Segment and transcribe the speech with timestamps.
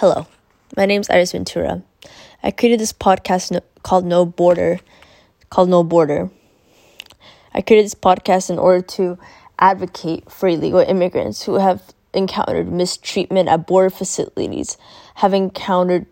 [0.00, 0.26] Hello,
[0.78, 1.82] my name is Iris Ventura.
[2.42, 4.80] I created this podcast no- called No Border,
[5.50, 6.30] called No Border.
[7.52, 9.18] I created this podcast in order to
[9.58, 11.82] advocate for illegal immigrants who have
[12.14, 14.78] encountered mistreatment at border facilities,
[15.16, 16.06] have encountered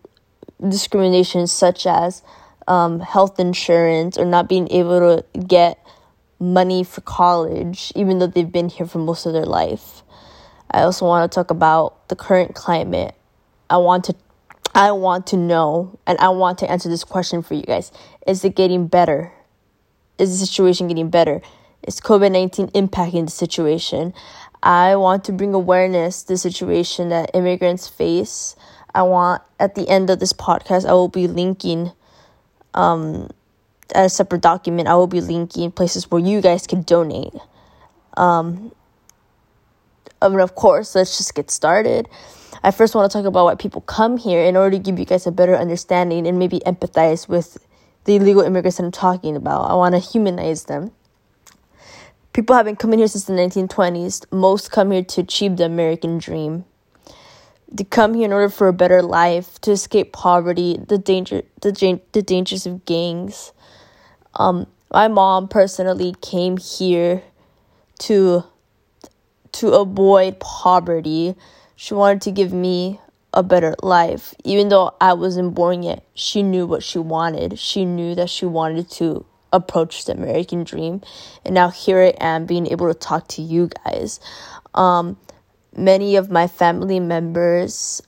[0.61, 2.21] discrimination such as
[2.67, 5.83] um, health insurance or not being able to get
[6.39, 10.03] money for college, even though they've been here for most of their life.
[10.69, 13.15] I also want to talk about the current climate
[13.69, 14.15] I want to
[14.73, 17.91] I want to know and I want to answer this question for you guys.
[18.27, 19.31] Is it getting better?
[20.17, 21.41] Is the situation getting better?
[21.87, 24.13] Is COVID 19 impacting the situation?
[24.61, 28.55] I want to bring awareness to the situation that immigrants face.
[28.93, 31.91] I want at the end of this podcast, I will be linking
[32.73, 33.29] um,
[33.95, 34.87] a separate document.
[34.87, 37.33] I will be linking places where you guys can donate.
[38.17, 38.73] Um,
[40.21, 42.09] and of course, let's just get started.
[42.63, 45.05] I first want to talk about why people come here in order to give you
[45.05, 47.57] guys a better understanding and maybe empathize with
[48.03, 49.69] the illegal immigrants that I'm talking about.
[49.69, 50.91] I want to humanize them.
[52.33, 54.31] People have been coming here since the 1920s.
[54.31, 56.65] Most come here to achieve the American dream.
[57.71, 61.99] They come here in order for a better life, to escape poverty, the danger, the,
[62.11, 63.53] the dangers of gangs.
[64.35, 67.23] Um, my mom personally came here
[67.99, 68.43] to
[69.51, 71.35] to avoid poverty
[71.81, 72.99] she wanted to give me
[73.33, 74.35] a better life.
[74.43, 77.57] Even though I wasn't born yet, she knew what she wanted.
[77.57, 81.01] She knew that she wanted to approach the American dream.
[81.45, 84.19] And now here I am being able to talk to you guys.
[84.73, 85.15] Um,
[85.73, 88.01] many of my family members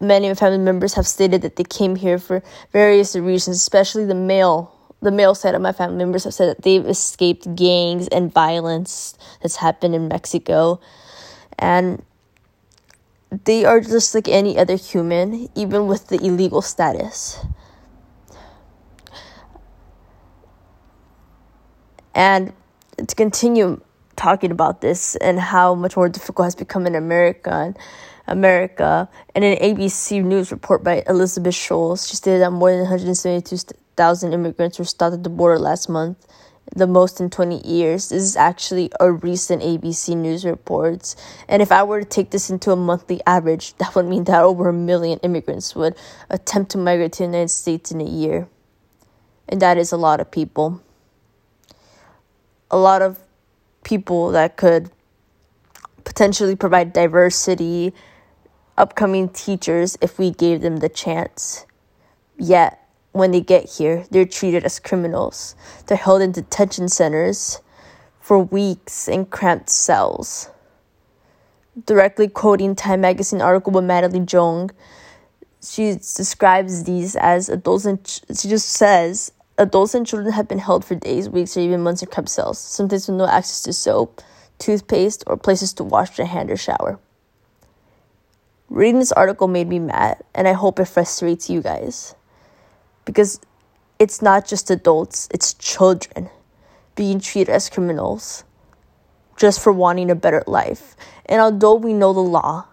[0.00, 2.42] many of my family members have stated that they came here for
[2.72, 6.62] various reasons, especially the male the male side of my family members have said that
[6.64, 10.80] they've escaped gangs and violence that's happened in Mexico
[11.58, 12.02] and
[13.44, 17.44] they are just like any other human, even with the illegal status.
[22.14, 22.52] And
[22.96, 23.80] to continue
[24.16, 27.74] talking about this and how much more difficult has become in America,
[28.26, 34.32] America, and an ABC News report by Elizabeth Scholes, she stated that more than 172,000
[34.32, 36.26] immigrants were stopped at the border last month
[36.74, 38.08] the most in 20 years.
[38.08, 41.16] This is actually a recent ABC News reports.
[41.48, 44.42] And if I were to take this into a monthly average, that would mean that
[44.42, 45.96] over a million immigrants would
[46.28, 48.48] attempt to migrate to the United States in a year.
[49.48, 50.82] And that is a lot of people.
[52.70, 53.20] A lot of
[53.84, 54.90] people that could
[56.04, 57.94] potentially provide diversity,
[58.76, 61.66] upcoming teachers if we gave them the chance.
[62.36, 62.85] Yet,
[63.18, 65.54] when they get here, they're treated as criminals.
[65.86, 67.60] They're held in detention centers
[68.20, 70.50] for weeks in cramped cells.
[71.86, 74.70] Directly quoting Time magazine article by Madeline Jong,
[75.62, 80.58] she describes these as adults and ch- she just says adults and children have been
[80.58, 83.72] held for days, weeks, or even months in cramped cells, sometimes with no access to
[83.72, 84.20] soap,
[84.58, 86.98] toothpaste, or places to wash their hand or shower.
[88.68, 92.15] Reading this article made me mad, and I hope it frustrates you guys
[93.06, 93.40] because
[93.98, 96.28] it's not just adults, it's children
[96.94, 98.44] being treated as criminals
[99.38, 100.96] just for wanting a better life.
[101.24, 102.66] And although we know the law,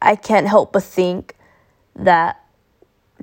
[0.00, 1.36] I can't help but think
[1.96, 2.40] that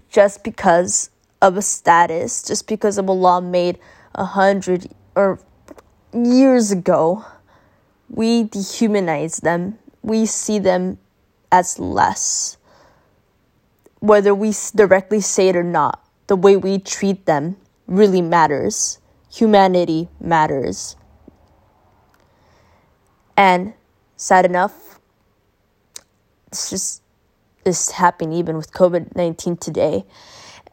[0.10, 1.10] just because
[1.42, 3.80] of a status, just because of a law made
[4.16, 5.40] a hundred or
[6.14, 7.26] years ago,
[8.10, 9.78] we dehumanize them.
[10.02, 10.98] We see them
[11.52, 12.58] as less
[14.00, 19.00] whether we directly say it or not, the way we treat them really matters.
[19.32, 20.96] Humanity matters.
[23.36, 23.74] And
[24.16, 25.00] sad enough,
[26.48, 27.02] it's just
[27.66, 30.06] is happening even with COVID 19 today.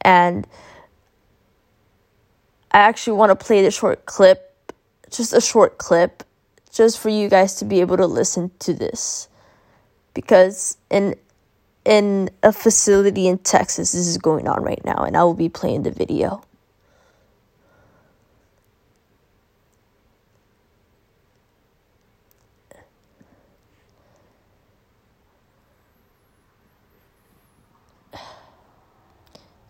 [0.00, 0.46] And
[2.70, 4.72] I actually want to play the short clip,
[5.10, 6.22] just a short clip,
[6.72, 9.28] just for you guys to be able to listen to this.
[10.14, 11.14] Because in
[11.86, 13.92] in a facility in Texas.
[13.92, 16.42] This is going on right now, and I will be playing the video.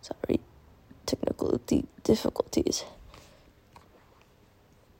[0.01, 0.39] Sorry,
[1.05, 1.61] technical
[2.03, 2.83] difficulties.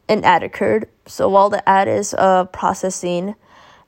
[0.07, 0.87] An ad occurred.
[1.07, 3.33] So while the ad is uh, processing,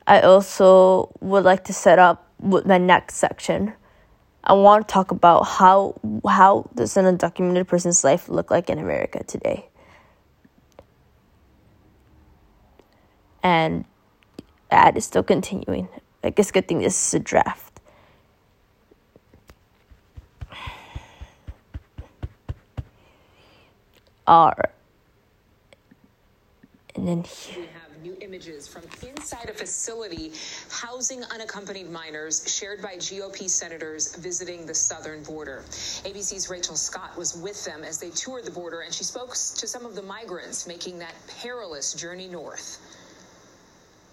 [0.07, 3.73] I also would like to set up with my next section.
[4.43, 8.79] I want to talk about how how does an undocumented person's life look like in
[8.79, 9.67] America today.
[13.43, 13.85] And
[14.71, 15.87] ad is still continuing.
[16.23, 17.79] I guess good thing this is a draft.
[24.27, 24.71] R.
[26.95, 30.31] And then here new images from inside a facility
[30.69, 35.63] housing unaccompanied minors shared by GOP senators visiting the southern border.
[36.03, 39.67] ABC's Rachel Scott was with them as they toured the border, and she spoke to
[39.67, 42.79] some of the migrants making that perilous journey north.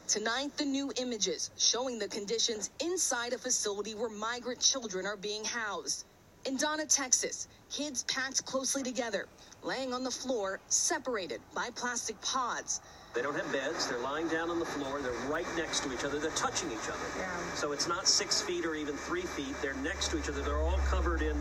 [0.08, 5.44] Tonight, the new images showing the conditions inside a facility where migrant children are being
[5.44, 6.04] housed.
[6.46, 9.26] In Donna, Texas, kids packed closely together,
[9.64, 12.80] laying on the floor, separated by plastic pods.
[13.14, 13.88] They don't have beds.
[13.88, 15.00] They're lying down on the floor.
[15.00, 16.20] They're right next to each other.
[16.20, 17.04] They're touching each other.
[17.18, 17.36] Yeah.
[17.54, 19.56] So it's not six feet or even three feet.
[19.60, 20.40] They're next to each other.
[20.42, 21.36] They're all covered in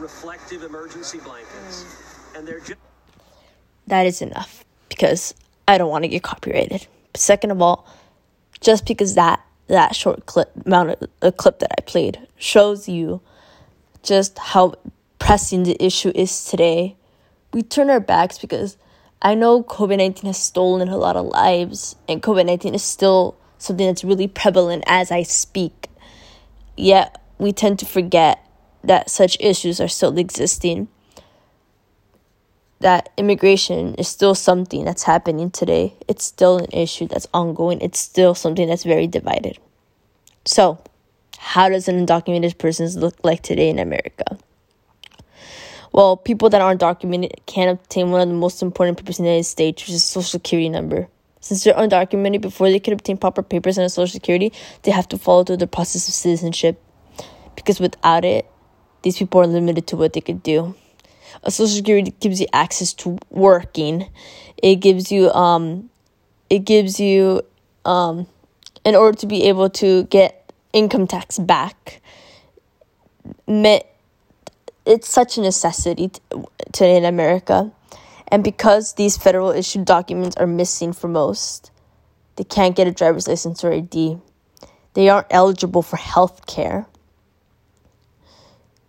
[0.00, 1.84] reflective emergency blankets.
[1.84, 2.38] Mm.
[2.38, 2.80] And they're just.
[3.86, 5.32] That is enough because
[5.68, 6.88] I don't want to get copyrighted.
[7.14, 7.86] Second of all,
[8.60, 13.20] just because that that short clip amount of a clip that I played shows you
[14.02, 14.74] just how
[15.18, 16.96] pressing the issue is today,
[17.52, 18.76] we turn our backs because
[19.22, 23.36] I know COVID 19 has stolen a lot of lives, and COVID 19 is still
[23.58, 25.88] something that's really prevalent as I speak.
[26.76, 28.44] Yet, we tend to forget
[28.82, 30.88] that such issues are still existing.
[32.80, 35.94] That immigration is still something that's happening today.
[36.08, 37.82] It's still an issue that's ongoing.
[37.82, 39.58] It's still something that's very divided.
[40.46, 40.82] So,
[41.40, 44.38] how does an undocumented person look like today in America?
[45.90, 49.30] Well, people that aren't documented can't obtain one of the most important papers in the
[49.30, 51.08] United States, which is social security number.
[51.40, 54.52] Since they're undocumented, before they can obtain proper papers on a social security,
[54.82, 56.80] they have to follow through the process of citizenship.
[57.56, 58.46] Because without it,
[59.02, 60.74] these people are limited to what they could do.
[61.42, 64.10] A social security gives you access to working.
[64.62, 65.88] It gives you um
[66.50, 67.42] it gives you
[67.86, 68.26] um
[68.84, 70.39] in order to be able to get
[70.72, 72.00] income tax back
[74.86, 76.10] it's such a necessity
[76.72, 77.70] today in America.
[78.28, 81.70] And because these federal issued documents are missing for most,
[82.36, 84.18] they can't get a driver's license or ID.
[84.94, 86.86] They aren't eligible for health care.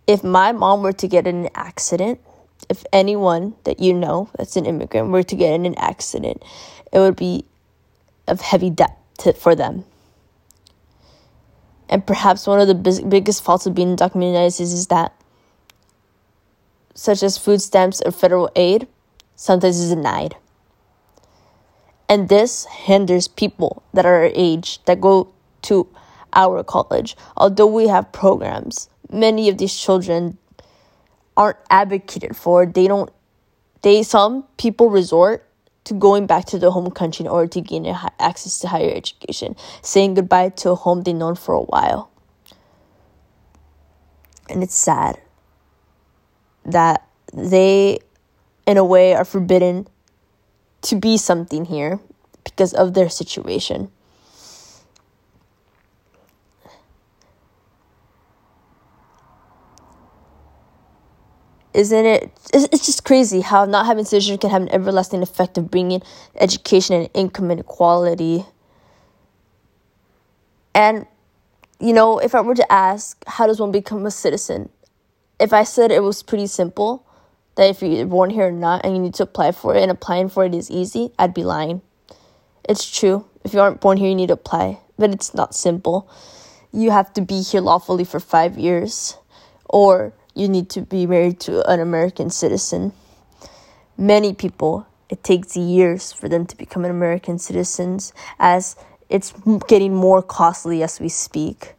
[0.07, 2.19] If my mom were to get in an accident,
[2.69, 6.41] if anyone that you know that's an immigrant were to get in an accident,
[6.91, 7.45] it would be
[8.27, 9.85] of heavy debt to, for them.
[11.91, 15.13] And perhaps one of the biggest faults of being undocumented is that
[16.95, 18.88] such as food stamps or federal aid,
[19.35, 20.35] sometimes is denied.
[22.07, 25.33] And this hinders people that are our age that go
[25.63, 25.88] to
[26.33, 27.17] our college.
[27.35, 30.38] Although we have programs, many of these children
[31.35, 32.65] aren't advocated for.
[32.65, 33.09] They don't
[33.81, 35.45] they some people resort
[35.83, 37.85] to going back to their home country in order to gain
[38.19, 42.11] access to higher education, saying goodbye to a home they've known for a while.
[44.49, 45.19] And it's sad
[46.65, 47.99] that they,
[48.67, 49.87] in a way, are forbidden
[50.81, 51.99] to be something here
[52.43, 53.91] because of their situation.
[61.81, 62.31] Isn't it?
[62.53, 66.01] It's just crazy how not having citizenship can have an everlasting effect of bringing
[66.39, 68.45] education and income inequality.
[70.75, 71.05] And,
[71.79, 74.69] you know, if I were to ask, how does one become a citizen?
[75.41, 77.03] if I said it was pretty simple,
[77.55, 79.91] that if you're born here or not and you need to apply for it and
[79.91, 81.81] applying for it is easy, I'd be lying.
[82.69, 83.25] It's true.
[83.43, 86.07] If you aren't born here, you need to apply, but it's not simple.
[86.71, 89.17] You have to be here lawfully for five years,
[89.65, 92.93] or you need to be married to an American citizen.
[93.97, 98.75] Many people, it takes years for them to become an American citizens as
[99.09, 99.33] it's
[99.67, 101.75] getting more costly as we speak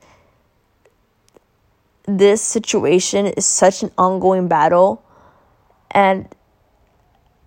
[2.06, 5.04] this situation is such an ongoing battle
[5.90, 6.28] and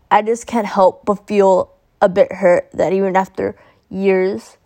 [0.10, 3.56] I just can't help but feel a bit hurt that even after
[3.90, 4.58] years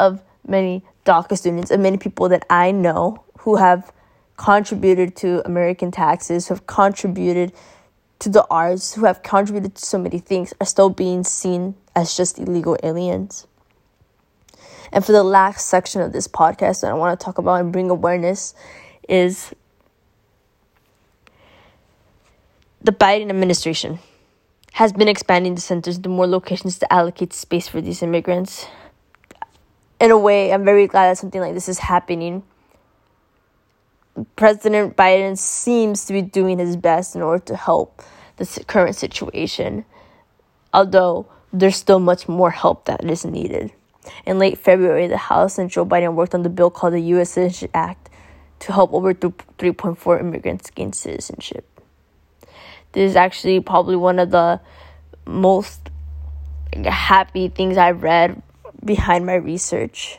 [0.00, 3.92] of many DACA students and many people that I know who have
[4.36, 7.52] contributed to American taxes, who have contributed
[8.18, 12.16] to the arts, who have contributed to so many things, are still being seen as
[12.16, 13.46] just illegal aliens.
[14.92, 17.72] And for the last section of this podcast that I want to talk about and
[17.72, 18.54] bring awareness
[19.08, 19.52] is
[22.82, 23.98] the Biden administration
[24.72, 28.66] has been expanding the centers to more locations to allocate space for these immigrants.
[29.98, 32.42] In a way, I'm very glad that something like this is happening.
[34.36, 38.02] President Biden seems to be doing his best in order to help
[38.36, 39.84] the current situation,
[40.72, 43.72] although there's still much more help that is needed.
[44.24, 47.30] In late February, the House and Joe Biden worked on the bill called the U.S.
[47.30, 48.08] Citizenship Act
[48.60, 51.66] to help over 3.4 immigrants gain citizenship.
[52.92, 54.60] This is actually probably one of the
[55.26, 55.90] most
[56.84, 58.40] happy things I've read
[58.84, 60.18] behind my research.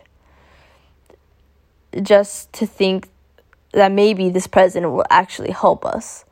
[2.02, 3.10] Just to think
[3.74, 6.26] that maybe this president will actually help us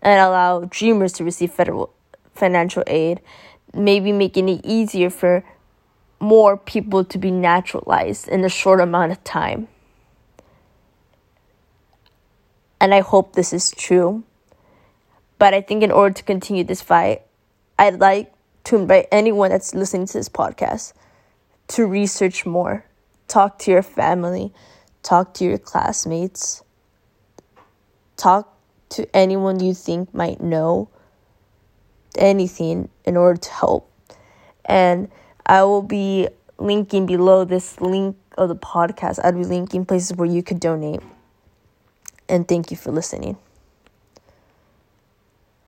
[0.00, 1.92] and allow dreamers to receive federal
[2.34, 3.20] financial aid,
[3.74, 5.44] maybe making it easier for
[6.20, 9.68] more people to be naturalized in a short amount of time.
[12.80, 14.24] And I hope this is true.
[15.38, 17.22] But I think in order to continue this fight,
[17.78, 18.32] I'd like
[18.64, 20.92] to invite anyone that's listening to this podcast
[21.68, 22.84] to research more.
[23.28, 24.52] Talk to your family,
[25.02, 26.62] talk to your classmates,
[28.18, 28.54] talk
[28.90, 30.90] to anyone you think might know
[32.16, 33.90] anything in order to help.
[34.64, 35.10] And
[35.46, 39.18] I will be linking below this link of the podcast.
[39.24, 41.00] I'll be linking places where you could donate.
[42.28, 43.38] And thank you for listening.